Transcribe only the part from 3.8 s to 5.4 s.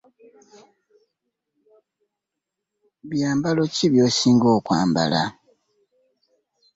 by'osinga okwambala?